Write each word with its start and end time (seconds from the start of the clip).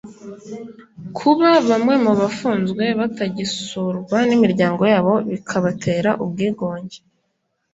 Kuba 1.17 1.49
bamwe 1.69 1.95
mu 2.03 2.11
bafunzwe 2.21 2.83
batagisurwa 2.99 4.17
n 4.27 4.29
imiryango 4.37 4.83
yabo 4.93 5.13
bikabatera 5.29 6.11
ubwigunge 6.23 6.97